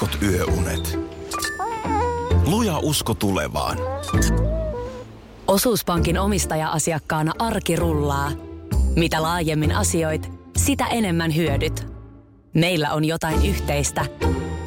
[0.00, 0.98] heikot yöunet.
[2.46, 3.78] Luja usko tulevaan.
[5.46, 8.30] Osuuspankin omistaja-asiakkaana arki rullaa.
[8.96, 11.86] Mitä laajemmin asioit, sitä enemmän hyödyt.
[12.54, 14.04] Meillä on jotain yhteistä.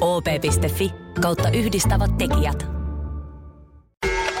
[0.00, 2.66] op.fi kautta yhdistävät tekijät.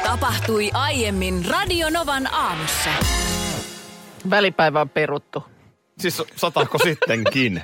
[0.02, 2.90] Tapahtui aiemmin Radionovan aamussa.
[4.30, 5.44] Välipäivä on peruttu.
[5.98, 7.62] Siis sataako sittenkin?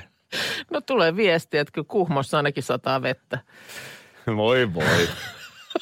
[0.71, 3.39] No tulee viestiä, että kyllä Kuhmossa ainakin sataa vettä.
[4.35, 5.07] Voi voi.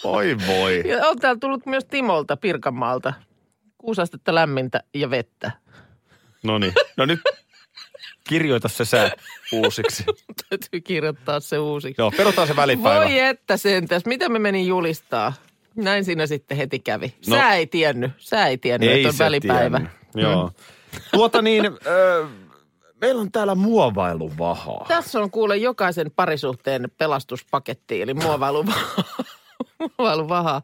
[0.04, 0.84] Voi voi.
[0.86, 3.14] Ja on täällä tullut myös Timolta Pirkanmaalta.
[3.78, 5.52] Kuusi astetta lämmintä ja vettä.
[6.44, 6.74] No niin.
[6.98, 7.20] No nyt
[8.30, 9.12] kirjoita se sää
[9.52, 10.04] uusiksi.
[10.50, 12.02] Täytyy kirjoittaa se uusiksi.
[12.02, 13.06] Joo, perutaan se välipäivä.
[13.06, 14.06] Voi että sentäs.
[14.06, 15.34] Mitä me menin julistaa?
[15.76, 17.14] Näin siinä sitten heti kävi.
[17.28, 17.36] No.
[17.38, 18.12] Sä ei tiennyt.
[18.18, 19.78] Sä ei tiennyt, että on välipäivä.
[19.78, 19.92] tiennyt.
[20.16, 20.52] Joo.
[21.14, 22.28] Tuota niin, ö,
[23.06, 24.86] meillä on täällä muovailuvahaa.
[24.88, 29.04] Tässä on kuule jokaisen parisuhteen pelastuspaketti, eli muovailuvaha.
[29.80, 30.62] muovailuvaha.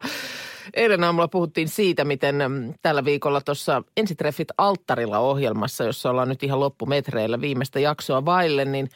[0.74, 6.42] Eilen aamulla puhuttiin siitä, miten mm, tällä viikolla tuossa Ensitreffit alttarilla ohjelmassa, jossa ollaan nyt
[6.42, 8.88] ihan loppumetreillä viimeistä jaksoa vaille, niin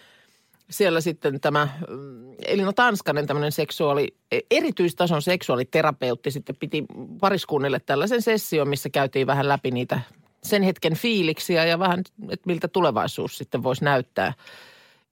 [0.70, 4.14] siellä sitten tämä mm, Elina Tanskanen, tämmöinen seksuaali,
[4.50, 6.84] erityistason seksuaaliterapeutti sitten piti
[7.20, 10.00] pariskunnille tällaisen session, missä käytiin vähän läpi niitä
[10.48, 14.32] sen hetken fiiliksiä ja vähän, että miltä tulevaisuus sitten voisi näyttää.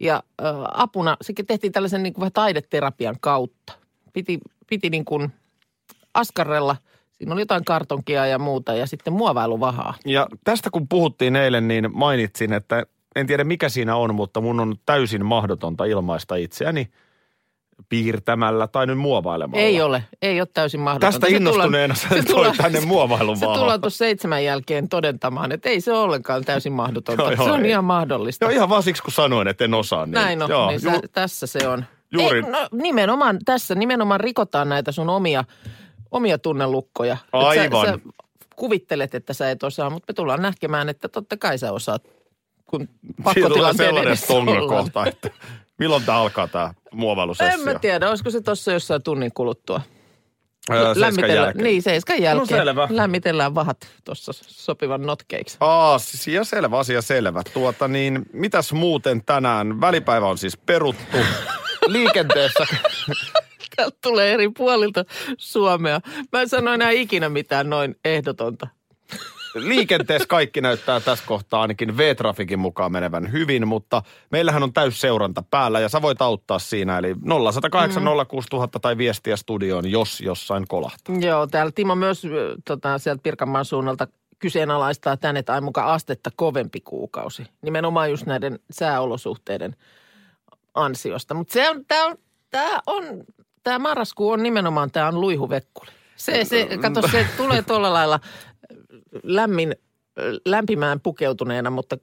[0.00, 3.72] Ja ä, apuna, sekin tehtiin tällaisen niin kuin vähän taideterapian kautta.
[4.12, 5.32] Piti, piti niin kuin
[6.14, 6.76] askarrella,
[7.12, 9.94] siinä oli jotain kartonkia ja muuta ja sitten muovailuvahaa.
[10.04, 14.60] Ja tästä kun puhuttiin eilen, niin mainitsin, että en tiedä mikä siinä on, mutta mun
[14.60, 16.88] on täysin mahdotonta ilmaista itseäni
[17.88, 19.62] piirtämällä tai nyt muovailemalla.
[19.64, 21.12] Ei ole, ei ole täysin mahdotonta.
[21.12, 21.94] Tästä Se innostuneena
[22.26, 26.00] tullaan- sä toi tänne muovailun Se tullaan tuossa seitsemän jälkeen todentamaan, että ei se ole
[26.00, 27.22] ollenkaan täysin mahdotonta.
[27.22, 27.70] Joo, joo, se on ei.
[27.70, 28.44] ihan mahdollista.
[28.44, 30.06] Joo, ihan vaan siksi kun sanoin, että en osaa.
[30.06, 31.84] Niin, Näin on, joo, niin sä, ju- tässä se on.
[32.12, 35.44] juuri- Ei, no, nimenomaan tässä, nimenomaan rikotaan näitä sun omia,
[36.10, 37.16] omia tunnelukkoja.
[37.32, 37.86] Aivan.
[37.86, 37.98] Sä, sä
[38.56, 42.02] kuvittelet, että sä et osaa, mutta me tullaan näkemään, että totta kai sä osaat,
[42.66, 44.16] kun Siitä tulee pakkotilanteen sellainen
[45.08, 45.30] että
[45.78, 47.54] milloin tämä alkaa tämä muovailusessio?
[47.54, 49.80] En mä tiedä, olisiko se tuossa jossain tunnin kuluttua.
[50.70, 50.94] Öö,
[51.34, 51.64] jälkeen.
[51.64, 52.58] Niin, seiskan jälkeen.
[52.58, 52.88] No selvä.
[52.90, 55.56] Lämmitellään vahat tuossa sopivan notkeiksi.
[55.60, 57.42] Asia selvä, asia selvä.
[57.54, 59.80] Tuota niin, mitäs muuten tänään?
[59.80, 61.16] Välipäivä on siis peruttu.
[61.86, 62.66] Liikenteessä,
[63.76, 65.04] Täältä tulee eri puolilta
[65.38, 66.00] Suomea.
[66.32, 68.68] Mä en sano enää ikinä mitään noin ehdotonta.
[69.54, 75.80] Liikenteessä kaikki näyttää tässä kohtaa ainakin V-trafikin mukaan menevän hyvin, mutta meillähän on täysseuranta päällä
[75.80, 76.98] ja sä voit auttaa siinä.
[76.98, 77.14] Eli
[77.52, 78.08] 0108 Mm.
[78.28, 81.16] 06000 tai viestiä studioon, jos jossain kolahtaa.
[81.20, 82.22] Joo, täällä Timo myös
[82.64, 84.06] tota, sieltä Pirkanmaan suunnalta
[84.38, 87.46] kyseenalaistaa tänne, että ai mukaan astetta kovempi kuukausi.
[87.62, 89.76] Nimenomaan just näiden sääolosuhteiden
[90.74, 91.34] ansiosta.
[91.34, 92.16] Mutta se on, tämä on,
[92.50, 93.04] tämä on,
[93.62, 95.90] tämä marraskuu on nimenomaan, tämä on luihuvekkuli.
[96.16, 98.20] Se, se, kato, se tulee tuolla lailla
[99.22, 99.74] lämmin,
[100.46, 101.96] lämpimään pukeutuneena, mutta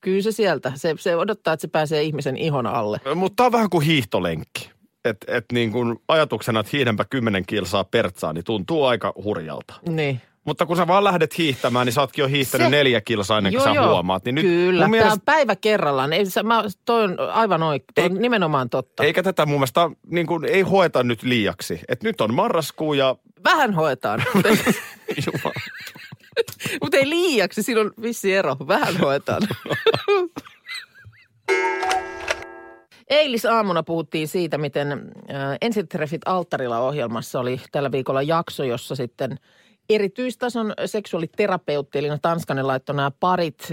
[0.00, 3.00] kyllä se sieltä, se, se odottaa, että se pääsee ihmisen ihon alle.
[3.14, 4.70] Mutta tämä on vähän kuin hiihtolenkki.
[5.04, 9.74] Että et niin kun ajatuksena, että hiihdänpä 10 kilsaa pertsaa, niin tuntuu aika hurjalta.
[9.88, 10.20] Niin.
[10.44, 13.52] Mutta kun sä vaan lähdet hiihtämään, niin sä ootkin jo hiihtänyt Se- neljä kilsaa ennen
[13.52, 14.24] kuin sä huomaat.
[14.24, 16.12] Niin nyt Kyllä, mun tämä mielestä, on päivä kerrallaan.
[16.12, 19.04] Ei, sä, mä, toi on aivan oikein, toi on nimenomaan totta.
[19.04, 21.80] eikä tätä mun mielestä niin kuin, ei hoeta nyt liiaksi.
[21.88, 24.24] Et nyt on marraskuu ja Vähän hoetaan,
[25.26, 25.60] Jumala.
[26.82, 28.56] Mut ei liiaksi, siinä on vissi ero.
[28.68, 29.42] Vähän hoetaan.
[33.10, 34.98] Eilisaamuna puhuttiin siitä, miten äh,
[35.60, 39.38] Ensitreffit alttarilla ohjelmassa oli tällä viikolla jakso, jossa sitten
[39.90, 43.68] erityistason seksuaaliterapeutti, eli Tanskanen laittoi nämä parit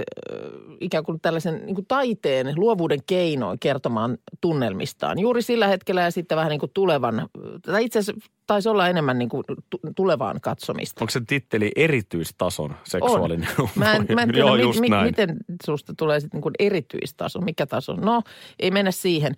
[0.81, 5.19] ikään kuin tällaisen niin kuin taiteen, luovuuden keinoin kertomaan tunnelmistaan.
[5.19, 7.29] Juuri sillä hetkellä ja sitten vähän niin kuin tulevan,
[7.61, 11.03] tai itse asiassa taisi olla enemmän niin kuin tu- tulevaan katsomista.
[11.03, 13.49] onko se titteli erityistason seksuaalinen?
[13.75, 15.05] Mä en, mä en tiedä, Joo, mi, mi, näin.
[15.05, 17.93] miten susta tulee sitten niin erityistaso, mikä taso.
[17.93, 18.21] No,
[18.59, 19.35] ei mennä siihen.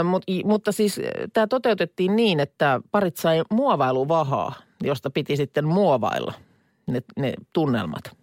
[0.00, 1.00] Ö, mut, mutta siis
[1.32, 6.34] tämä toteutettiin niin, että parit sai muovailuvahaa, josta piti sitten muovailla
[6.86, 8.16] ne, ne tunnelmat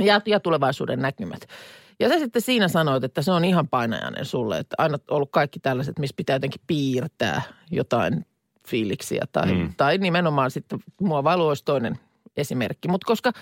[0.00, 1.46] ja, ja tulevaisuuden näkymät.
[2.00, 5.60] Ja sä sitten siinä sanoit, että se on ihan painajainen sulle, että aina ollut kaikki
[5.60, 8.26] tällaiset, missä pitää jotenkin piirtää jotain
[8.68, 9.74] fiiliksiä tai, mm.
[9.76, 11.98] tai nimenomaan sitten muovailu olisi toinen
[12.36, 12.88] esimerkki.
[12.88, 13.32] Mutta koska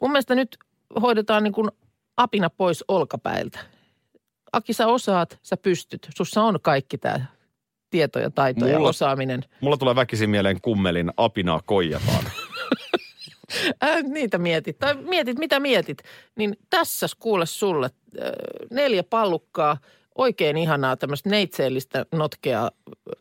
[0.00, 0.58] mun mielestä nyt
[1.00, 1.70] hoidetaan niin kuin
[2.16, 3.58] apina pois olkapäiltä.
[4.52, 6.08] Aki, sä osaat, sä pystyt.
[6.16, 7.26] Sussa on kaikki tämä
[7.90, 9.44] tieto ja taito ja Mulla- osaaminen.
[9.60, 12.24] Mulla tulee väkisin mieleen kummelin apinaa koijataan.
[13.80, 14.78] Ää, niitä mietit.
[14.78, 15.98] Tai mietit, mitä mietit.
[16.36, 18.30] Niin tässä kuule sulle äh,
[18.70, 19.76] neljä pallukkaa,
[20.14, 22.70] oikein ihanaa tämmöistä neitseellistä notkeaa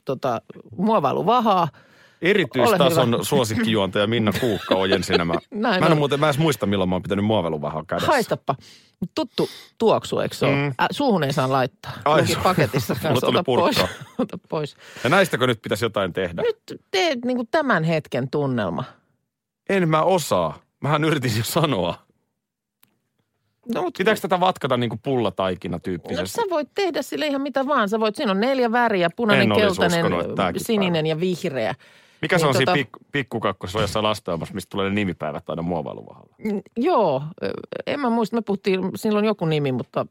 [0.06, 0.42] tota,
[0.78, 1.68] muovailuvahaa.
[2.22, 5.34] Erityistason Ole suosikkijuontaja Minna Kuukka ojensi nämä.
[5.52, 5.98] Näin mä en on.
[5.98, 8.08] muuten, mä edes muista milloin mä oon pitänyt muoveluvahaa kädessä.
[8.12, 8.56] Haistappa.
[9.16, 10.56] Tuttu tuoksu, eikö se ole?
[10.56, 10.68] Mm.
[10.68, 11.92] Äh, suuhun ei saa laittaa.
[12.06, 13.28] Ai, su- paketissa kanssa.
[13.28, 13.78] Ota pois.
[14.18, 14.76] Ota pois.
[15.04, 16.42] Ja näistäkö nyt pitäisi jotain tehdä?
[16.42, 18.84] Nyt teet niin tämän hetken tunnelma.
[19.70, 20.60] En mä osaa.
[20.82, 21.96] Mähän yritin jo sanoa.
[23.74, 26.30] No, mutta Pitääkö tätä vatkata niin kuin pullataikina No, tyyppisesti?
[26.36, 27.90] sä voit tehdä sille ihan mitä vaan.
[27.90, 30.06] Sä voit, siinä on neljä väriä, punainen, En keltainen,
[30.58, 31.76] sininen ja vihreä.
[32.22, 35.62] Mikä se niin on siinä tota- pik- pikkukakkosessa jossain lasteamassa, mistä tulee ne nimipäivät aina
[35.62, 36.36] muovailuvahalla?
[36.44, 37.24] Mm, Joo,
[37.88, 40.06] en mä muista, me puhuttiin, silloin joku nimi, mutta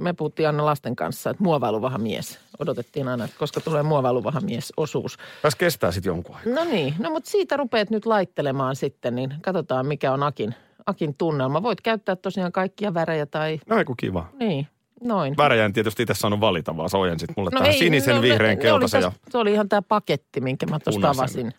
[0.00, 2.38] me puhuttiin aina lasten kanssa, että muovailuvahamies.
[2.58, 5.16] Odotettiin aina, että koska tulee muovailuvahamies osuus.
[5.42, 6.52] Tässä kestää sitten jonkun aikaa.
[6.54, 10.54] No niin, no mutta siitä rupeat nyt laittelemaan sitten, niin katsotaan mikä on Akin,
[10.86, 11.62] Akin tunnelma.
[11.62, 14.28] Voit käyttää tosiaan kaikkia värejä tai No ei kiva.
[14.38, 14.66] niin,
[15.04, 15.36] noin.
[15.36, 18.48] Värejä en tietysti itse saanut valita, vaan sä ojensit mulle no tähän sinisen, no, vihreän,
[18.50, 21.52] ne- ne keltaisen oli ja täs- Se oli ihan tämä paketti, minkä mä tuosta avasin.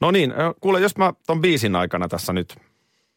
[0.00, 2.56] No niin, kuule, jos mä ton biisin aikana tässä nyt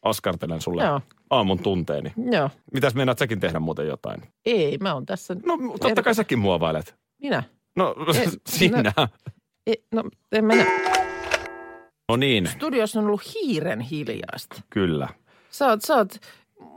[0.02, 1.02] askartelen sulle Joo.
[1.30, 2.14] aamun tunteeni.
[2.31, 4.22] Joo, Mitäs meinaat säkin tehdä muuten jotain?
[4.46, 5.36] ei, mä oon tässä.
[5.46, 6.96] No totta kai säkin muovailet.
[7.22, 7.44] Minä?
[7.76, 8.94] No Eh, sinä.
[9.68, 10.54] E, no, en mä.
[12.10, 14.62] No niin, Studiossa on ollut hiiren hiljaista.
[14.70, 15.08] kyllä.
[15.50, 16.10] Sä oot, sä oot,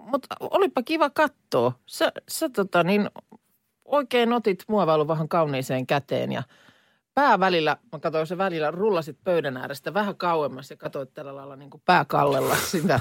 [0.07, 1.73] mutta olipa kiva katsoa.
[1.87, 3.11] Sä, sä tota niin,
[3.85, 6.43] oikein otit muovailuvahan kauniiseen käteen ja
[7.15, 11.57] pää välillä, mä katsoin se välillä, rullasit pöydän äärestä vähän kauemmas ja katsoit tällä lailla
[11.57, 13.01] niin kuin pää kallella sitä.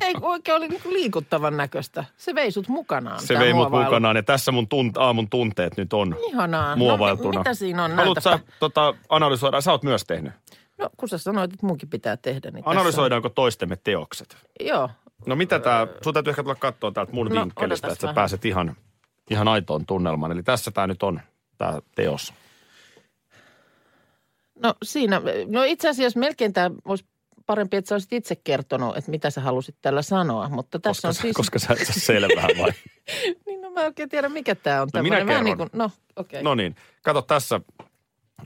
[0.00, 2.04] Ei oikein oli niin kuin liikuttavan näköistä.
[2.16, 3.20] Se vei sut mukanaan.
[3.20, 3.84] Se vei mut muovailu.
[3.84, 6.76] mukanaan ja tässä mun tunt, aamun tunteet nyt on Ihanaa.
[6.76, 7.32] muovailtuna.
[7.32, 7.92] No, mitä siinä on?
[7.92, 9.60] Haluatko sä tota, analysoida?
[9.60, 10.32] Sä oot myös tehnyt.
[10.78, 12.50] No kun sä sanoit, että munkin pitää tehdä.
[12.50, 14.36] Niin tässä Analysoidaanko toistemme teokset?
[14.60, 14.66] On.
[14.66, 14.90] Joo.
[15.26, 18.14] No mitä tää, sun täytyy ehkä tulla katsoa täältä mun No, vinkkelistä, että sä vähän.
[18.14, 18.76] pääset ihan,
[19.30, 20.32] ihan aitoon tunnelmaan.
[20.32, 21.20] Eli tässä tää nyt on,
[21.58, 22.32] tää teos.
[24.62, 27.04] No siinä, no itse asiassa melkein tämä olisi
[27.46, 30.48] parempi, että sä olisit itse kertonut, että mitä sä halusit tällä sanoa.
[30.48, 31.36] Mutta tässä Koska, on sä, siis...
[31.36, 32.70] koska sä et saa selvää vai?
[33.46, 34.88] Niin no mä en oikein tiedä, mikä tämä on.
[34.94, 35.26] No minä tämmöinen.
[35.26, 35.58] Vähän kerron.
[35.58, 36.42] niin kuin, no okei.
[36.42, 37.60] No niin, kato tässä,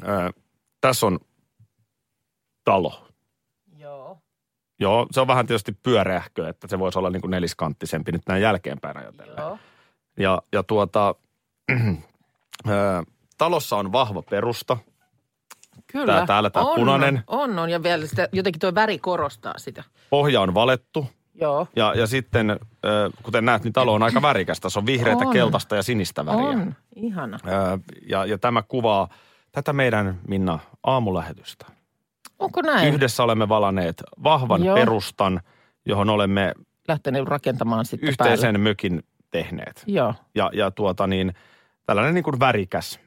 [0.02, 0.30] ää,
[0.80, 1.18] tässä on
[2.64, 3.08] talo.
[4.84, 5.06] Joo.
[5.10, 8.96] Se on vähän tietysti pyöreähkö, että se voisi olla niin kuin neliskanttisempi nyt näin jälkeenpäin
[8.96, 9.36] ajatellen.
[9.38, 9.58] Joo.
[10.18, 11.14] Ja, ja tuota,
[12.68, 13.04] ää,
[13.38, 14.76] talossa on vahva perusta.
[15.86, 16.12] Kyllä.
[16.12, 17.22] Tää täällä tää on, punainen.
[17.26, 17.70] On, on.
[17.70, 19.84] Ja vielä sitä, jotenkin tuo väri korostaa sitä.
[20.10, 21.06] Pohja on valettu.
[21.34, 21.66] Joo.
[21.76, 22.58] Ja, ja sitten, ää,
[23.22, 24.60] kuten näet, niin talo on aika värikäs.
[24.60, 25.32] Tässä on vihreätä, On.
[25.32, 26.48] keltaista ja sinistä väriä.
[26.48, 26.74] On.
[26.96, 27.38] Ihana.
[27.44, 27.78] Ää,
[28.08, 29.08] ja, ja tämä kuvaa
[29.52, 31.66] tätä meidän, Minna, aamulähetystä.
[32.38, 32.94] Onko näin?
[32.94, 34.76] Yhdessä olemme valaneet vahvan Joo.
[34.76, 35.40] perustan,
[35.86, 36.54] johon olemme
[36.88, 38.58] Lähtenyt rakentamaan sitten yhteisen päälle.
[38.58, 39.82] mökin tehneet.
[39.86, 40.14] Joo.
[40.34, 41.34] Ja, ja tuota niin,
[41.86, 43.00] tällainen niin kuin värikäs,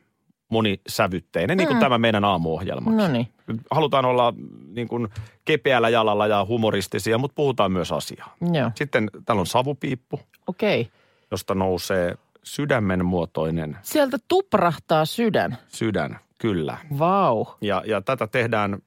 [0.49, 1.81] monisävytteinen, niin kuin Mm.
[1.81, 2.91] tämä meidän aamuohjelma.
[2.91, 3.27] No niin.
[3.71, 4.33] Halutaan olla
[4.67, 5.07] niin kuin
[5.45, 8.35] kepeällä jalalla ja humoristisia, mutta puhutaan myös asiaa.
[8.53, 8.71] Joo.
[8.75, 10.89] Sitten täällä on savupiippu, Okei.
[11.31, 15.57] josta nousee sydämen muotoinen Sieltä tuprahtaa sydän.
[15.67, 16.77] sydän, kyllä.
[16.99, 17.45] Vau.
[17.61, 18.77] Ja, ja tätä tehdään,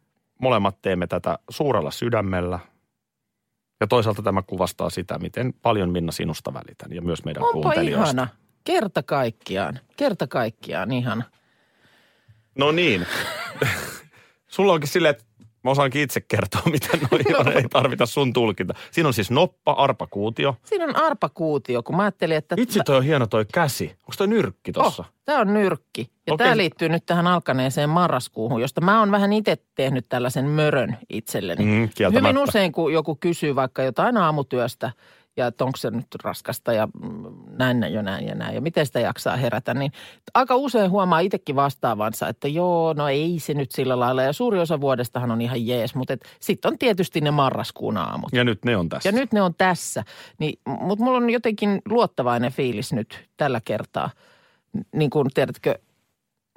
[0.40, 2.58] molemmat teemme tätä suurella sydämellä.
[3.80, 8.04] Ja toisaalta tämä kuvastaa sitä, miten paljon Minna sinusta välitän ja myös meidän Onpa kuuntelijoista.
[8.10, 8.28] ihana.
[8.64, 9.80] Kerta kaikkiaan.
[9.96, 11.24] Kerta kaikkiaan ihana.
[12.58, 13.06] No niin.
[14.48, 15.24] Sulla onkin silleen, että
[15.62, 17.52] mä osaankin itse kertoa, miten noi on.
[17.52, 18.74] Ei tarvita sun tulkinta.
[18.90, 20.56] Siinä on siis noppa, arpakuutio.
[20.64, 22.54] Siinä on arpakuutio, kun mä ajattelin, että...
[22.58, 23.84] Itse toi on hieno toi käsi.
[23.84, 25.02] Onko toi nyrkki tossa?
[25.02, 26.10] Oh, tämä on nyrkki.
[26.26, 26.44] Ja Okei.
[26.44, 31.64] tämä liittyy nyt tähän alkaneeseen marraskuuhun, josta mä oon vähän itse tehnyt tällaisen mörön itselleni.
[31.64, 31.88] Mm.
[32.12, 34.92] Hyvin usein, kun joku kysyy vaikka jotain aamutyöstä
[35.36, 36.88] ja että onko se nyt raskasta ja
[37.46, 39.92] näin ja näin ja näin ja miten sitä jaksaa herätä, niin
[40.34, 44.22] aika usein huomaa itsekin vastaavansa, että joo, no ei se nyt sillä lailla.
[44.22, 48.28] Ja suuri osa vuodestahan on ihan jees, mutta sitten on tietysti ne marraskuun aamut.
[48.32, 49.08] Ja nyt ne on tässä.
[49.08, 50.04] Ja nyt ne on tässä.
[50.38, 54.10] Niin, mutta mulla on jotenkin luottavainen fiilis nyt tällä kertaa.
[54.94, 55.78] Niin kuin tiedätkö,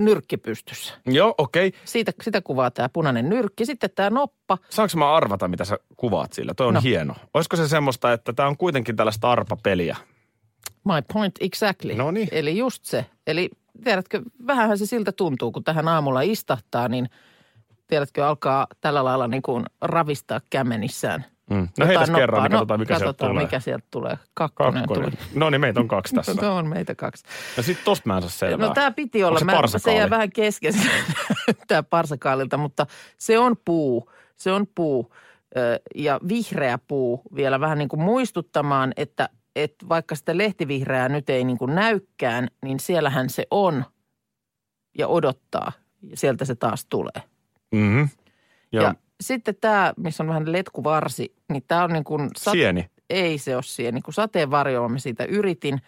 [0.05, 0.93] nyrkki pystyssä.
[1.05, 1.67] Joo, okei.
[1.67, 1.79] Okay.
[1.85, 3.65] Siitä, sitä kuvaa tämä punainen nyrkki.
[3.65, 4.57] Sitten tämä noppa.
[4.69, 6.53] Saanko mä arvata, mitä sä kuvaat sillä?
[6.53, 6.79] Toi on No.
[6.79, 6.83] no.
[6.83, 7.15] hieno.
[7.33, 9.97] Olisiko se semmoista, että tämä on kuitenkin tällaista arpapeliä?
[10.85, 11.95] My point exactly.
[11.95, 12.27] Noniin.
[12.31, 13.05] Eli just se.
[13.27, 13.49] Eli
[13.83, 17.09] tiedätkö, vähänhän se siltä tuntuu, kun tähän aamulla istahtaa, niin
[17.87, 21.25] tiedätkö, alkaa tällä lailla niin kuin ravistaa kämmenissään.
[21.49, 21.67] Mm.
[21.79, 22.19] No heitäs noppaa.
[22.21, 23.43] kerran, niin No, katsotaan, mikä sieltä katsotaan, tulee.
[23.43, 24.17] mikä sieltä tulee.
[24.33, 25.11] Kakkonen, Kakkonen.
[25.17, 25.25] tuli.
[25.35, 26.33] No niin, meitä on kaksi tässä.
[26.41, 27.23] No on meitä kaksi.
[27.57, 28.67] No sit tosta mä en saa selvää.
[28.67, 29.39] No tämä piti olla.
[29.39, 30.73] Onko se Mä, se jää vähän kesken
[31.67, 32.85] tämä parsakaalilta, mutta
[33.17, 34.11] se on puu.
[34.35, 35.13] Se on puu
[35.95, 41.43] ja vihreä puu vielä vähän niin kuin muistuttamaan, että, että vaikka sitä lehtivihreää nyt ei
[41.43, 43.85] niin kuin näykään, niin siellähän se on
[44.97, 45.71] ja odottaa
[46.01, 47.23] ja sieltä se taas tulee.
[47.71, 48.09] Mm-hmm.
[48.71, 52.29] Ja, ja sitten tämä, missä on vähän letkuvarsi, niin tämä on niin kuin...
[52.37, 52.89] sieni.
[53.09, 55.79] Ei se ole sieni, kun sateenvarjoa mä siitä yritin.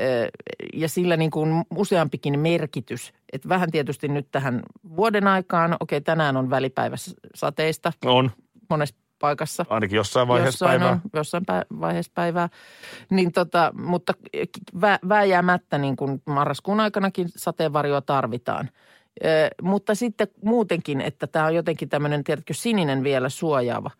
[0.00, 0.28] Ö,
[0.74, 3.12] Ja sillä niin kuin useampikin merkitys.
[3.32, 4.62] Että vähän tietysti nyt tähän
[4.96, 6.96] vuoden aikaan, okei tänään on välipäivä
[7.34, 8.30] sateista On,
[8.70, 9.66] monessa paikassa.
[9.68, 10.92] ainakin jossain vaiheessa jossain päivää.
[10.92, 12.48] On, jossain pä- vaiheessa päivää.
[13.10, 14.12] Niin tota, mutta
[14.80, 18.68] vä, vääjäämättä niin kuin marraskuun aikanakin sateenvarjoa tarvitaan.
[19.24, 19.28] Ö,
[19.62, 23.90] mutta sitten muutenkin, että tämä on jotenkin tämmöinen, tiedätkö, sininen vielä suojaava.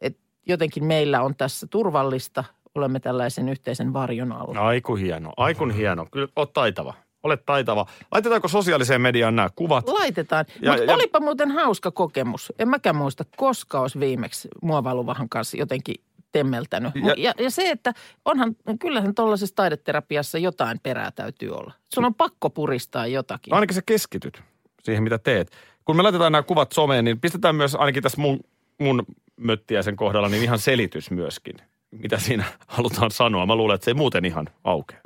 [0.00, 0.16] Et
[0.46, 4.60] jotenkin meillä on tässä turvallista, olemme tällaisen yhteisen varjon alla.
[4.60, 6.06] Aiku hieno, aikun hieno.
[6.12, 6.94] Kyllä oot taitava.
[7.22, 7.86] Olet taitava.
[8.12, 9.88] Laitetaanko sosiaaliseen mediaan nämä kuvat?
[9.88, 10.44] Laitetaan.
[10.62, 12.52] Ja- Mutta ja- olipa muuten hauska kokemus.
[12.58, 15.94] En mäkään muista, koska olisi viimeksi muovailuvahan kanssa jotenkin
[16.38, 16.92] temmeltänyt.
[17.04, 17.92] Ja- Ja, ja, se, että
[18.24, 21.72] onhan, kyllähän tuollaisessa taideterapiassa jotain perää täytyy olla.
[21.94, 23.54] Sun on pakko puristaa jotakin.
[23.54, 24.42] Ainakin sä keskityt
[24.82, 25.52] siihen, mitä teet.
[25.84, 28.40] Kun me laitetaan nämä kuvat someen, niin pistetään myös ainakin tässä mun,
[28.80, 29.02] mun
[29.36, 31.54] möttiäisen kohdalla niin ihan selitys myöskin,
[31.90, 33.46] mitä siinä halutaan sanoa.
[33.46, 34.98] Mä luulen, että se ei muuten ihan aukea.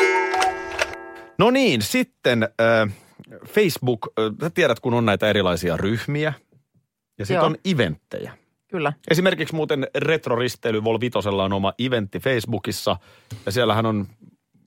[1.38, 2.92] No niin, sitten äh,
[3.48, 6.32] Facebook, äh, sä tiedät, kun on näitä erilaisia ryhmiä
[7.18, 8.32] ja sitten on eventtejä.
[8.70, 8.92] Kyllä.
[9.10, 12.96] Esimerkiksi muuten retroristeily Vol Vitosella on oma eventti Facebookissa
[13.46, 14.06] ja siellähän on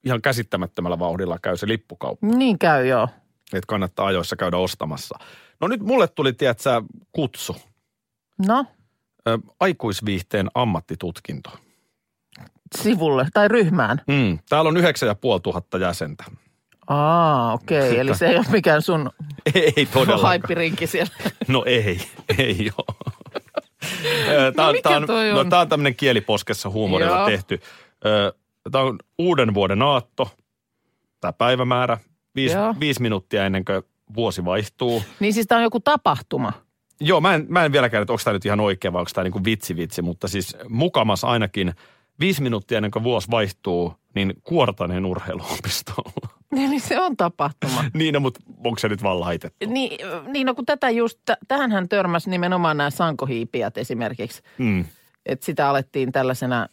[0.05, 3.07] ihan käsittämättömällä vauhdilla käy se lippukauppa Niin käy, joo.
[3.53, 5.19] että kannattaa ajoissa käydä ostamassa.
[5.61, 6.81] No nyt mulle tuli, tiedätkö,
[7.11, 7.55] kutsu.
[8.47, 8.65] No,
[9.27, 11.49] Ö, aikuisviihteen ammattitutkinto.
[12.77, 14.01] sivulle tai ryhmään.
[14.07, 16.23] Mm, täällä on 9500 jäsentä.
[16.87, 17.87] Aa, okei.
[17.89, 17.99] Okay.
[17.99, 19.11] Eli se ei ole mikään sun
[19.55, 20.21] Ei todellakaan.
[20.21, 21.13] haippirinki siellä.
[21.47, 21.99] No ei,
[22.37, 23.02] ei ole.
[24.29, 25.49] Ö, Tää, on- mikä tää on, toi no, on?
[25.49, 27.25] tää on tämmöinen kieliposkessa huumorilla Joo.
[27.25, 27.59] tehty.
[28.71, 30.31] Tämä on uuden vuoden aatto,
[31.21, 31.97] tämä päivämäärä,
[32.35, 32.75] viisi, Joo.
[32.79, 33.81] viisi minuuttia ennen kuin
[34.15, 35.03] vuosi vaihtuu.
[35.19, 36.53] Niin siis tämä on joku tapahtuma.
[36.99, 39.23] Joo, mä en, mä en vieläkään, että onko tämä nyt ihan oikein vai onko tämä
[39.29, 41.73] niin vitsi vitsi, mutta siis mukamas ainakin
[42.19, 46.29] viisi minuuttia ennen kuin vuosi vaihtuu, niin Kuortaneen urheiluopistolla.
[46.67, 47.83] Eli se on tapahtuma.
[47.93, 49.65] niin, no, mutta onko se nyt vaan laitettu?
[49.67, 54.41] Niin, niin no kun tätä just, tähänhän törmäsi nimenomaan nämä sankohiipijät esimerkiksi.
[54.57, 54.85] Mm.
[55.25, 56.67] Että sitä alettiin tällaisena,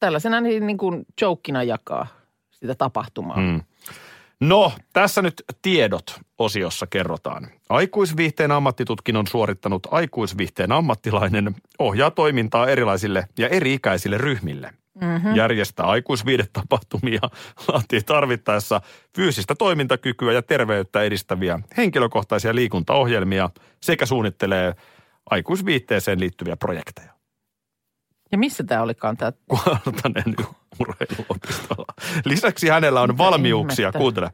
[0.00, 2.06] tällaisena niin, niin kuin jokina jakaa
[2.52, 3.36] sitä tapahtumaa.
[3.36, 3.60] Mm.
[4.40, 7.48] No, tässä nyt tiedot osiossa kerrotaan.
[7.68, 14.70] Aikuisviihteen ammattitutkinnon suorittanut aikuisviihteen ammattilainen ohjaa toimintaa erilaisille ja eri-ikäisille ryhmille.
[15.00, 15.36] Mm-hmm.
[15.36, 17.20] Järjestää aikuisviihdetapahtumia,
[17.72, 18.80] laatii tarvittaessa
[19.16, 23.50] fyysistä toimintakykyä ja terveyttä edistäviä henkilökohtaisia liikuntaohjelmia
[23.82, 24.74] sekä suunnittelee
[25.30, 27.16] aikuisviihteeseen liittyviä projekteja.
[28.32, 29.32] Ja missä tämä olikaan tämä?
[29.48, 30.36] Kuortaneen
[30.80, 31.94] urheiluopistolla.
[32.24, 33.98] Lisäksi hänellä on valmiuksia, ihmettä?
[33.98, 34.30] kuuntele,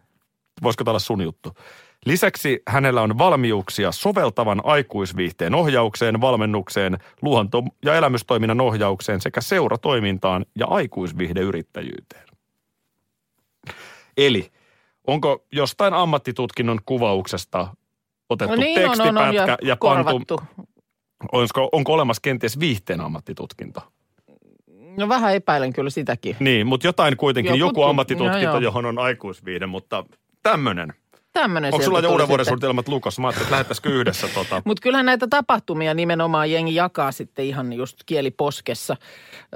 [0.63, 1.57] voisiko tämä olla sun juttu?
[2.07, 10.67] Lisäksi hänellä on valmiuksia soveltavan aikuisviihteen ohjaukseen, valmennukseen, luonto- ja elämystoiminnan ohjaukseen sekä seuratoimintaan ja
[10.67, 12.25] aikuisviihdeyrittäjyyteen.
[14.17, 14.53] Eli
[15.07, 17.69] onko jostain ammattitutkinnon kuvauksesta
[18.31, 20.41] otettu No niin, on, on, tekstipätkä on, ja pantu, korvattu.
[21.33, 23.81] onko, onko olemassa kenties viihteen ammattitutkinto?
[24.97, 26.37] No vähän epäilen kyllä sitäkin.
[26.41, 28.59] Niin, mutta jotain kuitenkin, Joku joku tu- ammattitutkinto, joo.
[28.59, 30.05] johon on aikuisviihde, mutta
[30.43, 30.93] tämmöinen.
[31.33, 33.19] Tämmöinen Onko sulla jo uuden vuoden suunnitelmat Lukas?
[33.19, 34.63] Mä ajattelin, että lähettäisikö yhdessä tota.
[34.65, 38.97] Mutta kyllähän näitä tapahtumia nimenomaan jengi jakaa sitten ihan just kieliposkessa.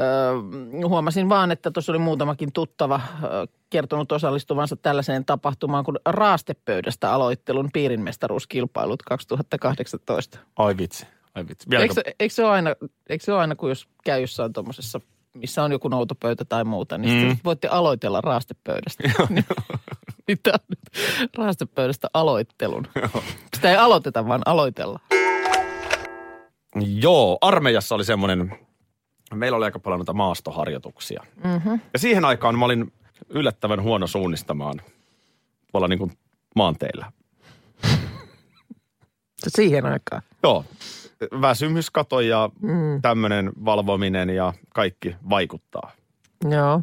[0.00, 3.30] Öö, huomasin vaan, että tuossa oli muutamakin tuttava öö,
[3.70, 10.38] kertonut osallistuvansa tällaiseen tapahtumaan kuin raastepöydästä aloittelun piirinmestaruuskilpailut 2018.
[10.56, 11.70] Ai vitsi, ai vitsi.
[11.70, 11.82] Vieläkö?
[11.84, 12.74] Eikö, se- eikö, se ole aina,
[13.08, 15.00] eikö se ole aina, kun jos käy jossain tuommoisessa,
[15.34, 17.28] missä on joku noutopöytä tai muuta, niin.
[17.28, 17.36] Mm.
[17.44, 19.04] voitte aloitella raastepöydästä.
[20.28, 20.78] niin tämä on nyt
[21.38, 22.86] raastepöydästä aloittelun.
[23.54, 25.04] Sitä ei aloiteta, vaan aloitellaan.
[27.00, 28.58] Joo, armeijassa oli semmoinen,
[29.34, 31.22] meillä oli aika paljon noita maastoharjoituksia.
[31.44, 31.80] Mm-hmm.
[31.92, 32.92] Ja siihen aikaan mä olin
[33.28, 34.80] yllättävän huono suunnistamaan
[35.72, 36.12] tuolla niin kuin
[36.56, 37.12] maanteillä.
[39.48, 40.22] Siihen aikaan.
[40.42, 40.64] Joo,
[41.40, 43.02] väsymys kato ja Mm.
[43.02, 45.90] tämmöinen valvominen ja kaikki vaikuttaa.
[46.50, 46.82] Joo.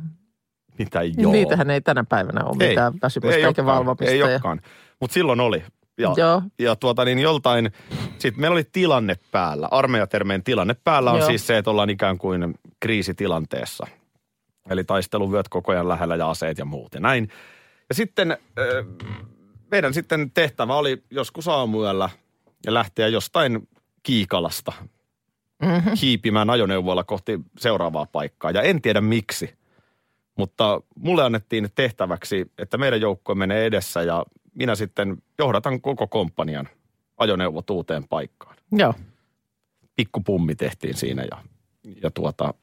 [0.80, 1.14] Mitä joo?
[1.18, 1.32] Joo.
[1.32, 4.06] Niitähän ei tänä päivänä ole mitään väsymystä eikä olekaan, valvomista.
[4.12, 4.62] Ei olekaan,
[5.00, 5.64] mutta silloin oli.
[5.98, 6.42] Ja, Joo.
[6.60, 7.72] ja tuota niin joltain,
[8.20, 9.68] sitten meillä oli tilanne päällä.
[9.72, 11.28] Armeijatermeen tilanne päällä on Joo.
[11.28, 13.88] siis se, että ollaan ikään kuin kriisitilanteessa.
[14.70, 17.30] Eli taisteluvyöt koko ajan lähellä ja aseet ja muut ja näin.
[17.90, 18.38] Ja sitten
[19.72, 22.10] meidän sitten tehtävä oli joskus aamuyöllä
[22.66, 23.68] ja lähteä jostain
[24.04, 24.74] Kiikalasta
[25.62, 25.90] Mhm.
[26.02, 28.52] hiipimään ajoneuvoilla kohti seuraavaa paikkaa.
[28.52, 29.54] Ja en tiedä miksi,
[30.38, 34.26] mutta mulle annettiin tehtäväksi, että meidän joukko menee edessä ja
[34.56, 36.70] minä sitten johdatan koko komppanian
[37.18, 38.56] ajoneuvot uuteen paikkaan.
[38.72, 38.94] Joo.
[39.96, 41.38] Pikkupummi tehtiin siinä ja,
[42.04, 42.54] ja tuota,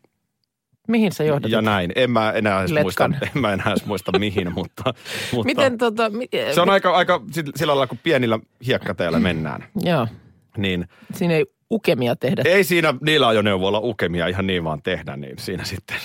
[0.89, 1.51] Mihin sä johdat?
[1.51, 1.93] ja näin.
[1.97, 4.85] En mä enää edes muista, en mä enää edes muista mihin, mutta,
[5.33, 6.11] mutta Miten tota...
[6.11, 7.23] Mi- se on aika, aika
[7.57, 10.07] sillä lailla, kun pienillä hiekkateillä mennään, Joo.
[10.57, 12.43] niin Siinä ei ukemia tehdä.
[12.45, 15.97] ei siinä niillä ajoneuvoilla ukemia ihan niin vaan tehdä, niin siinä sitten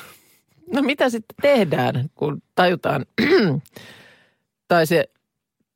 [0.73, 3.05] No mitä sitten tehdään, kun tajutaan,
[4.67, 5.05] tai se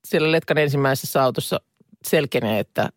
[0.05, 1.61] siellä Letkan ensimmäisessä autossa
[2.07, 2.89] selkenee, että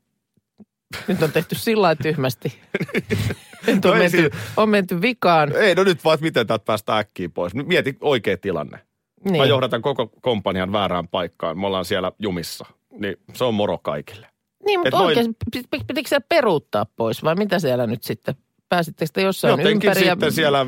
[1.08, 2.52] nyt on tehty sillä lailla tyhmästi.
[3.66, 5.56] Nyt on, No menty, siinä- on menty vikaan.
[5.56, 7.54] Ei, no nyt vaan, että miten täältä päästään äkkiä pois.
[7.54, 8.78] Nyt Mieti oikea tilanne.
[9.24, 9.36] Niin.
[9.36, 11.58] Mä johdatan koko komppanian väärään paikkaan.
[11.58, 12.66] Me ollaan siellä jumissa.
[12.98, 14.26] Niin se on moro kaikille.
[14.66, 18.34] Niin, mutta noin- oikein, pit- pit- pitikö siellä peruuttaa pois vai mitä siellä nyt sitten?
[18.68, 20.06] Pääsittekö te jossain Jotenkin ympäri?
[20.06, 20.66] sitten ja siellä,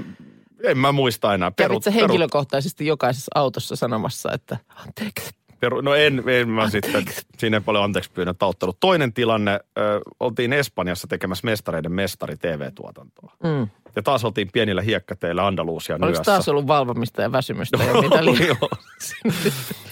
[0.66, 1.52] en mä muista enää.
[1.56, 4.56] Kävit sä henkilökohtaisesti jokaisessa autossa sanomassa, että
[4.86, 5.30] anteeksi.
[5.60, 7.04] peru, no en, en mä sitten,
[7.38, 8.76] siinä ei paljon anteeksi pyynnöt auttanut.
[8.80, 13.32] Toinen tilanne, ö, oltiin Espanjassa tekemässä mestareiden mestari TV-tuotantoa.
[13.42, 13.68] Mm.
[13.96, 16.32] Ja taas oltiin pienillä hiekkateillä Andalusian Oliko yössä.
[16.32, 18.48] taas ollut valvomista ja väsymystä ja mitä li-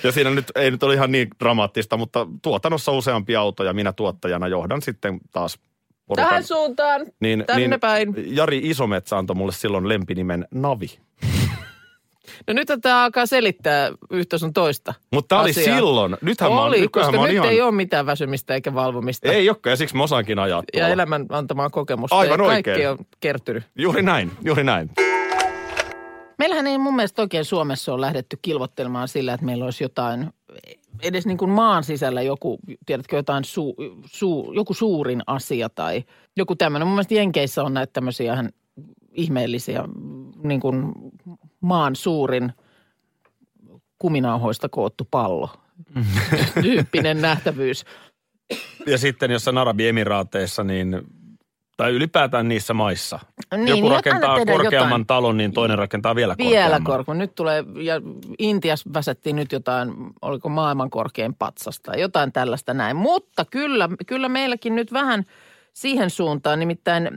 [0.04, 3.72] ja siinä nyt ei nyt ole ihan niin dramaattista, mutta tuotannossa useampia autoja.
[3.72, 5.58] Minä tuottajana johdan sitten taas
[6.16, 6.28] porukan.
[6.28, 8.14] Tähän suuntaan, niin, tänne niin päin.
[8.26, 10.98] Jari Isometsä antoi mulle silloin lempinimen Navi.
[12.46, 16.16] No nyt tämä alkaa selittää yhtä sun toista Mutta tämä oli silloin.
[16.22, 17.48] Nythän mä oon, Oli, koska mä oon nyt ihan...
[17.48, 19.28] ei ole mitään väsymistä eikä valvomista.
[19.28, 22.16] Ei olekaan, ja siksi mä osaankin ajaa ja elämän antamaa kokemusta.
[22.16, 22.88] Aivan ja kaikki oikein.
[22.90, 23.62] on kertynyt.
[23.78, 24.90] Juuri näin, juuri näin.
[26.38, 30.32] Meillähän ei mun mielestä oikein Suomessa ole lähdetty kilvottelemaan sillä, että meillä olisi jotain,
[31.02, 33.74] edes niin kuin maan sisällä joku, tiedätkö, jotain su,
[34.06, 36.04] su, joku suurin asia tai
[36.36, 36.88] joku tämmöinen.
[36.88, 38.50] Mun mielestä Jenkeissä on näitä tämmöisiä ihan
[39.12, 39.84] ihmeellisiä,
[40.42, 40.92] niin kuin
[41.60, 42.52] maan suurin
[43.98, 45.50] kuminauhoista koottu pallo.
[46.62, 47.84] Tyyppinen nähtävyys.
[48.86, 51.02] Ja sitten jossain Arabiemiraateissa, niin
[51.82, 53.18] tai ylipäätään niissä maissa.
[53.56, 55.06] Niin, Joku niin rakentaa korkeamman jotain.
[55.06, 56.84] talon, niin toinen rakentaa vielä Vielä korkeamman.
[56.84, 57.18] korkeamman.
[57.18, 57.94] Nyt tulee, ja
[58.38, 62.96] Intiassa väsättiin nyt jotain, oliko maailman korkein patsasta, jotain tällaista näin.
[62.96, 65.24] Mutta kyllä, kyllä meilläkin nyt vähän
[65.72, 67.08] siihen suuntaan, nimittäin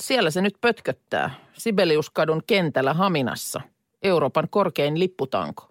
[0.00, 1.30] siellä se nyt pötköttää.
[1.52, 3.60] Sibeliuskadun kentällä Haminassa,
[4.02, 5.68] Euroopan korkein lipputanko.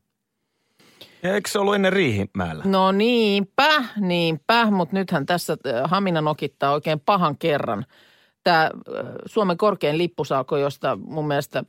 [1.24, 2.64] Ja eikö se ollut ennen Riihimäellä?
[2.68, 7.86] No niinpä, niinpä, mutta nythän tässä äh, Hamina nokittaa oikein pahan kerran.
[8.46, 8.72] Tämä äh,
[9.26, 11.64] Suomen korkein lippusalko, josta mun mielestä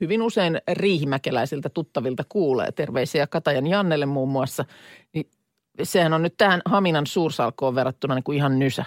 [0.00, 4.64] hyvin usein riihimäkeläisiltä tuttavilta kuulee, terveisiä Katajan Jannelle muun muassa,
[5.12, 5.30] niin
[5.82, 8.84] sehän on nyt tähän Haminan suursalkoon verrattuna niin kuin ihan nysä.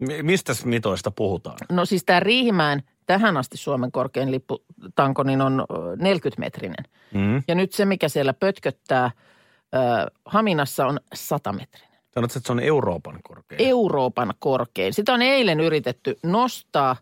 [0.00, 1.56] Mi- Mistä mitoista puhutaan?
[1.72, 6.84] No siis tämä Riihimäen tähän asti Suomen korkein lipputanko niin on ö, 40-metrinen.
[7.14, 7.42] Mm.
[7.48, 9.12] Ja nyt se, mikä siellä pötköttää äh,
[10.24, 11.89] Haminassa on 100-metrinen.
[12.14, 13.60] Sanotko, että se on Euroopan korkein?
[13.68, 14.94] Euroopan korkein.
[14.94, 16.96] Sitä on eilen yritetty nostaa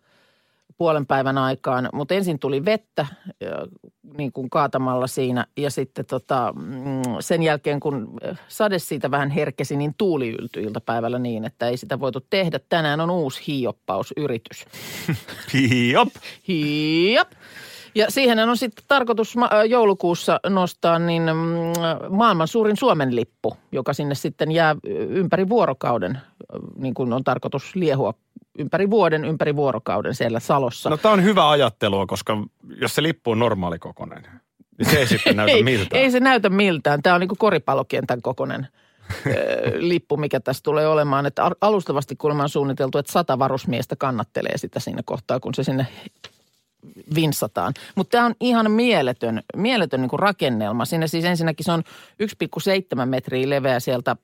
[0.78, 3.06] puolen päivän aikaan, mutta ensin tuli vettä
[4.16, 8.18] niin kuin kaatamalla siinä ja sitten tota, mm, sen jälkeen kun
[8.48, 12.60] sade siitä vähän herkesi, niin tuuli yltyi iltapäivällä niin, että ei sitä voitu tehdä.
[12.68, 14.66] Tänään on uusi hiioppausyritys.
[15.92, 16.08] Jop.
[16.48, 17.28] Hiop.
[17.94, 19.34] Ja siihen on sitten tarkoitus
[19.68, 24.76] joulukuussa nostaa niin mm, maailman suurin Suomen lippu, joka sinne sitten jää
[25.08, 26.18] ympäri vuorokauden,
[26.76, 28.14] niin kuin on tarkoitus liehua
[28.58, 30.90] ympäri vuoden, ympäri vuorokauden siellä Salossa.
[30.90, 32.44] No tämä on hyvä ajattelua, koska
[32.80, 34.22] jos se lippu on normaalikokoinen,
[34.78, 36.02] niin se ei sitten näytä ei, miltään.
[36.02, 37.02] ei se näytä miltään.
[37.02, 38.68] Tämä on niin kuin koripallokentän kokoinen
[39.76, 41.26] lippu, mikä tässä tulee olemaan.
[41.26, 45.62] Että al- alustavasti kuulemma on suunniteltu, että sata varusmiestä kannattelee sitä siinä kohtaa, kun se
[45.62, 45.86] sinne
[47.14, 47.74] vinsataan.
[47.94, 50.84] Mutta tämä on ihan mieletön, mieletön niin kuin rakennelma.
[50.84, 51.82] Siinä siis ensinnäkin se on
[52.98, 54.16] 1,7 metriä leveä sieltä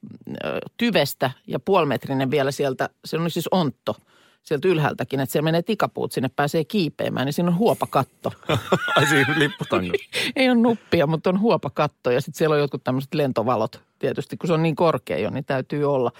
[0.44, 3.96] ö, tyvestä ja puolimetrinen vielä sieltä, se on siis ontto
[4.44, 8.32] sieltä ylhäältäkin, että siellä menee tikapuut, sinne pääsee kiipeämään, niin siinä on huopakatto.
[8.96, 9.92] Ai siinä lipputango.
[10.36, 13.82] Ei ole nuppia, mutta on huopakatto ja sitten siellä on jotkut tämmöiset lentovalot.
[13.98, 16.10] Tietysti kun se on niin korkea jo, niin täytyy olla.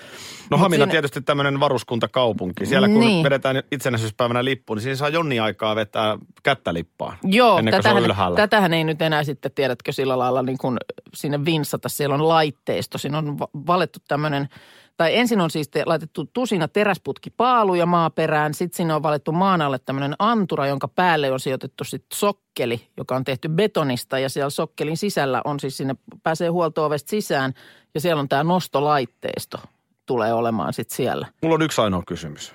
[0.51, 2.67] No Mut Hamina siinä- tietysti tämmöinen varuskuntakaupunki.
[2.67, 3.25] Siellä kun Niin.
[3.25, 7.17] vedetään itsenäisyyspäivänä lippu, niin siinä saa jonni aikaa vetää kättä lippaan.
[7.23, 10.59] Joo, ennen kuin se on tätähän, tätähän ei nyt enää sitten, tiedätkö, sillä lailla niin
[10.59, 10.77] kuin
[11.15, 11.89] sinne vinsata.
[11.89, 14.49] Siellä on laitteisto, siinä on va- valettu tämmöinen,
[14.97, 19.79] tai ensin on siis te, laitettu tusina teräsputkipaaluja maaperään, sitten sinne on valettu maan alle
[19.79, 24.97] tämmöinen antura, jonka päälle on sijoitettu sitten sokkeli, joka on tehty betonista ja siellä sokkelin
[24.97, 27.55] sisällä on siis sinne, pääsee huolto-ovesta sisään
[27.95, 29.59] ja siellä on tämä nostolaitteisto
[30.07, 31.27] tulee olemaan sitten siellä.
[31.43, 32.55] Mulla on yksi ainoa kysymys.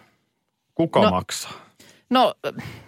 [0.76, 1.52] Kuka No, maksaa?
[2.10, 2.34] No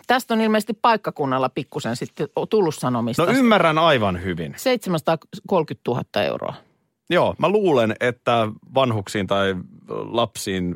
[0.08, 3.26] tästä on ilmeisesti paikkakunnalla pikkusen sitten tullut sanomista.
[3.26, 4.54] No ymmärrän aivan hyvin.
[4.58, 6.54] 730 000 euroa.
[7.12, 9.56] Joo, mä luulen, että vanhuksiin tai
[9.90, 10.76] lapsiin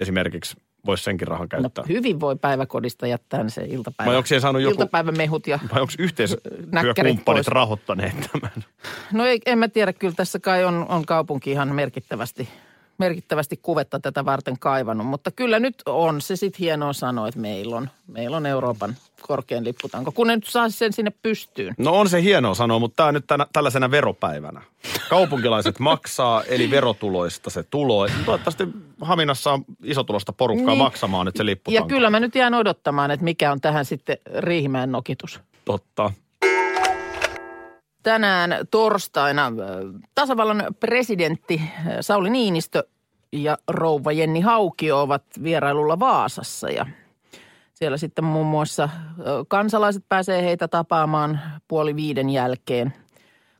[0.00, 1.84] esimerkiksi voisi senkin rahan No, käyttää.
[1.88, 4.08] hyvin voi päiväkodista jättää se iltapäivä.
[4.10, 5.58] Vai onko siihen saanut joku, Iltapäivämehut ja...
[5.74, 8.64] vai onko yhteistyökumppanit rahoittaneet tämän?
[9.12, 12.48] No ei, en mä tiedä, kyllä tässä kai on, on kaupunki ihan merkittävästi,
[12.98, 15.06] merkittävästi kuvetta tätä varten kaivannut.
[15.06, 19.64] Mutta kyllä nyt on se sitten hienoa sanoa, että meillä on, meillä on Euroopan korkein
[19.64, 20.12] lipputanko.
[20.12, 21.74] Kun ne nyt saa sen sinne pystyyn.
[21.78, 24.62] No on se hienoa sanoa, mutta tämä nyt tänä, tällaisena veropäivänä.
[25.10, 28.08] Kaupunkilaiset maksaa, eli verotuloista se tulo.
[28.24, 28.68] Toivottavasti
[29.00, 30.78] Haminassa on isotulosta porukkaa Niin.
[30.78, 31.88] maksamaan nyt se Ja lipputanko.
[31.88, 35.40] kyllä mä nyt jään odottamaan, että mikä on tähän sitten Riihimäen nokitus.
[35.64, 36.12] Totta.
[38.02, 39.52] tänään torstaina ö,
[40.14, 41.60] tasavallan presidentti
[41.98, 42.84] ö, Sauli Niinistö
[43.32, 46.86] ja rouva Jenni Haukio ovat vierailulla Vaasassa ja
[47.74, 48.88] siellä sitten muun muassa
[49.20, 52.92] ö, kansalaiset pääsee heitä tapaamaan puoli viiden jälkeen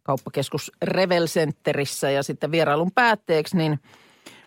[0.06, 3.80] kauppakeskus Revel Centerissä ja sitten vierailun päätteeksi niin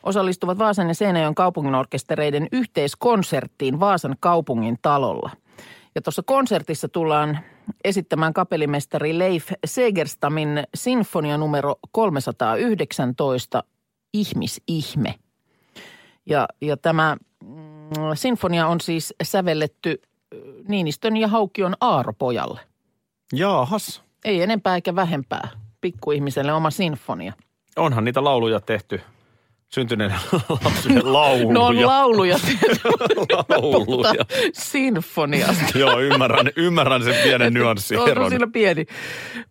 [0.03, 5.31] osallistuvat Vaasan ja Seinäjoen kaupunginorkestereiden yhteiskonserttiin Vaasan kaupungin talolla.
[5.95, 7.39] Ja tuossa konsertissa tullaan
[7.83, 13.63] esittämään kapellimestari Leif Segerstamin sinfonia numero 319
[14.13, 15.15] Ihmisihme.
[16.25, 17.55] Ja, ja tämä mm,
[18.13, 20.01] sinfonia on siis sävelletty
[20.67, 22.59] Niinistön ja Haukion Aaropojalle.
[23.33, 24.08] Jaahas.
[24.25, 25.49] Ei enempää eikä vähempää.
[25.81, 27.33] Pikkuihmiselle oma sinfonia.
[27.75, 29.01] Onhan niitä lauluja tehty.
[29.69, 30.15] Syntyneille
[30.65, 31.53] lapsille lauluja.
[31.53, 32.37] No on lauluja,
[33.49, 33.87] lauluja.
[33.87, 35.77] mutta sinfoniasta.
[35.79, 38.29] Joo, ymmärrän, ymmärrän sen pienen On nyanssieron.
[38.29, 38.85] siinä pieni,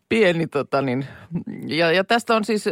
[0.08, 1.06] pieni tota niin.
[1.66, 2.64] Ja, ja tästä on siis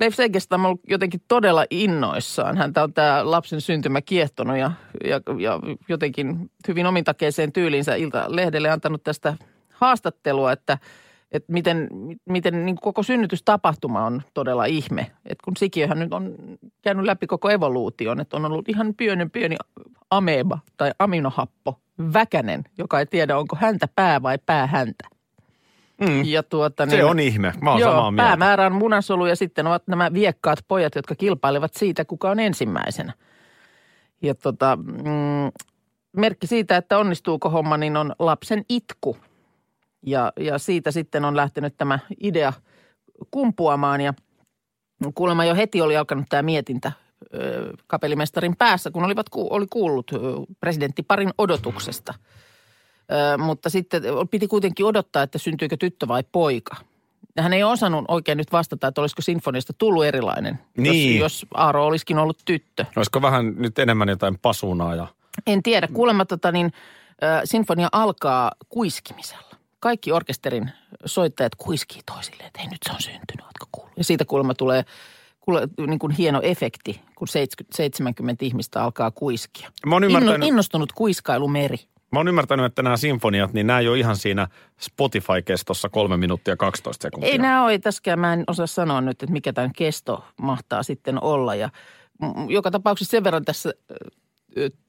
[0.00, 2.56] Leif Segestam on ollut jotenkin todella innoissaan.
[2.56, 4.72] Häntä on tämä lapsen syntymä kiehtonut ja,
[5.04, 9.34] ja, ja jotenkin hyvin omintakeiseen tyyliinsä Ilta-lehdelle antanut tästä
[9.80, 10.78] haastattelua, että,
[11.32, 11.88] että miten,
[12.28, 15.00] miten niin koko synnytystapahtuma on todella ihme.
[15.02, 16.34] Että kun sikiöhän nyt on
[16.82, 19.56] käynyt läpi koko evoluution, että on ollut ihan pienen pieni
[20.10, 21.80] ameba tai aminohappo,
[22.12, 25.08] väkänen, joka ei tiedä onko häntä pää vai pää häntä.
[26.00, 26.24] Mm.
[26.24, 27.52] Ja tuota, Se niin, on ihme.
[27.62, 28.28] Mä oon Joo, samaa mieltä.
[28.28, 33.12] päämäärä on munasolu ja sitten ovat nämä viekkaat pojat, jotka kilpailevat siitä, kuka on ensimmäisenä.
[34.22, 35.52] Ja tota, mm,
[36.16, 39.16] merkki siitä, että onnistuuko homma, niin on lapsen itku.
[40.06, 42.52] Ja, ja siitä sitten on lähtenyt tämä idea
[43.30, 44.14] kumpuamaan ja
[45.14, 46.92] kuulemma jo heti oli alkanut tämä mietintä
[47.34, 50.10] ö, kapellimestarin päässä, kun olivat, oli kuullut
[50.60, 52.14] presidenttiparin odotuksesta.
[53.38, 56.76] Mutta sitten piti kuitenkin odottaa, että syntyykö tyttö vai poika.
[57.36, 61.18] Ja Hän ei osannut oikein nyt vastata, että olisiko sinfoniasta tullut erilainen, Niin.
[61.20, 62.84] jos, jos Aaro olisikin ollut tyttö.
[62.96, 65.06] Olisiko vähän nyt enemmän jotain pasunaa ja...
[65.46, 65.88] En tiedä.
[65.92, 66.72] Kuulemma tota, niin,
[67.44, 69.49] sinfonia alkaa kuiskimisella.
[69.80, 70.70] Kaikki orkesterin
[71.04, 73.96] soittajat kuiskii toisilleen, että hei nyt se on syntynyt, ootko kuullut?
[73.96, 74.84] Ja siitä kuulemma tulee
[75.40, 77.28] kuule, niin kuin hieno efekti, kun
[77.74, 79.70] 70 ihmistä alkaa kuiskia.
[79.86, 81.76] Mä oon Inno, ymmärtänyt, innostunut kuiskailumeri.
[82.12, 84.48] mä oon ymmärtänyt, että nämä sinfoniat, niin nämä ei ole ihan siinä
[84.80, 87.30] Spotify-kestossa kolme minuuttia 12 sekuntia.
[87.30, 91.22] Ei nämä ole tässäkään, mä en osaa sanoa nyt, että mikä tämän kesto mahtaa sitten
[91.22, 91.54] olla.
[91.54, 91.70] Ja
[92.48, 93.72] joka tapauksessa sen verran tässä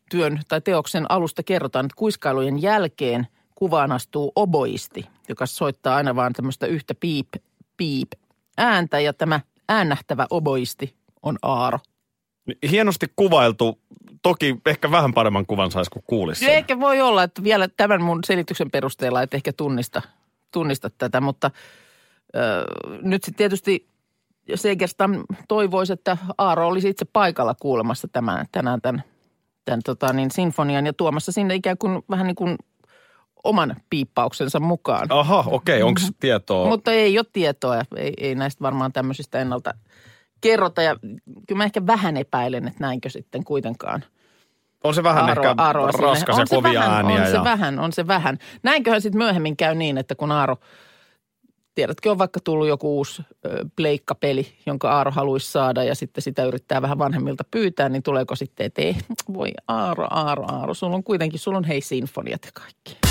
[0.10, 3.28] työn tai teoksen alusta kerrotaan, että kuiskailujen jälkeen
[3.62, 7.28] kuvaan astuu oboisti, joka soittaa aina vaan tämmöistä yhtä piip,
[7.78, 8.12] piip
[8.58, 9.00] ääntä.
[9.00, 11.80] Ja tämä äännähtävä oboisti on Aaro.
[12.72, 13.80] Hienosti kuvailtu.
[14.22, 16.50] Toki ehkä vähän paremman kuvan saisi, kun kuulisi sen.
[16.50, 20.02] Eikä voi olla, että vielä tämän mun selityksen perusteella et ehkä tunnista,
[20.52, 21.52] tunnista tätä, mutta
[22.36, 22.40] ö,
[23.02, 23.88] nyt sitten tietysti
[24.56, 29.04] Segerstam toivoisi, että Aaro olisi itse paikalla kuulemassa tämän, tänään tämän,
[29.66, 32.58] tämän tota, niin, sinfonian ja tuomassa sinne ikään kuin vähän niin kuin
[33.44, 35.08] oman piippauksensa mukaan.
[35.10, 35.76] Aha, okei.
[35.76, 35.88] Okay.
[35.88, 36.68] Onko tietoa?
[36.68, 39.74] Mutta ei ole tietoa ei, ei näistä varmaan tämmöisistä ennalta
[40.42, 40.82] kerrota.
[40.82, 40.96] Ja
[41.48, 44.04] kyllä mä ehkä vähän epäilen, että näinkö sitten kuitenkaan–
[44.84, 47.22] on se vähän Aaro, ehkä Aaro raskas ja se kovia vähän, ääniä.
[47.22, 47.44] On se ja...
[47.44, 48.38] vähän, on se vähän.
[48.64, 50.58] Näinköhän sitten myöhemmin käy niin, että kun Aaro,
[51.76, 56.44] tiedätkö, on vaikka tullut joku uusi ö, pleikkapeli, jonka Aaro haluaisi saada ja sitten sitä
[56.44, 58.96] yrittää vähän vanhemmilta pyytää, niin tuleeko sitten, että ei,
[59.34, 63.11] voi Aaro, Aaro, Aaro, sulla on kuitenkin, sulla on hei sinfoniat ja kaikki.